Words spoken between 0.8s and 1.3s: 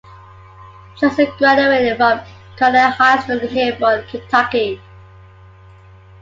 Johnson